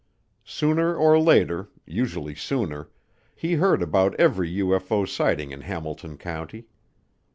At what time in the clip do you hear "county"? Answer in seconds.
6.17-6.65